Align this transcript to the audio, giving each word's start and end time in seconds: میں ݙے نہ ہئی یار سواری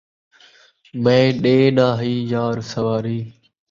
میں 1.03 1.25
ݙے 1.41 1.55
نہ 1.75 1.87
ہئی 1.99 2.15
یار 2.31 2.57
سواری 2.71 3.19